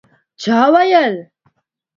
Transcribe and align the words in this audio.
چا 0.41 0.47
ویل 0.73 1.15